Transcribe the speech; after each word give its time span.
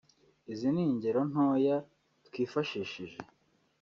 Izi 0.51 0.69
ni 0.73 0.81
ingero 0.85 1.19
ntoya 1.29 1.77
twifashishije 2.27 3.17